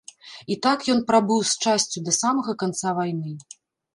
[0.53, 3.35] І так ён прабыў з часцю да самага канца вайны.